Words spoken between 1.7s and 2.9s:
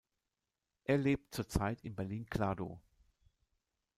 in Berlin-Kladow.